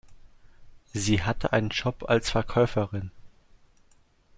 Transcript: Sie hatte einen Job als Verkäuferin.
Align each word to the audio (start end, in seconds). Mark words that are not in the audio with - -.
Sie 0.93 1.21
hatte 1.21 1.53
einen 1.53 1.69
Job 1.69 2.05
als 2.09 2.31
Verkäuferin. 2.31 3.11